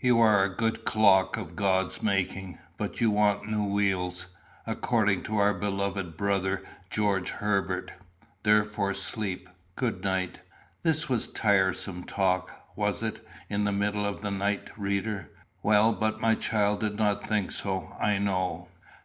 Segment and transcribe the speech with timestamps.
[0.00, 4.26] You are a good clock of God's making; but you want new wheels,
[4.66, 7.92] according to our beloved brother George Herbert.
[8.42, 9.48] Therefore sleep.
[9.76, 10.40] Good night."
[10.82, 15.30] This was tiresome talk was it in the middle of the night, reader?
[15.62, 18.66] Well, but my child did not think so, I know.